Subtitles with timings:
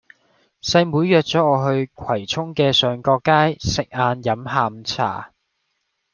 [0.63, 5.31] 細妹約左我去葵涌嘅上角街食晏飲下午茶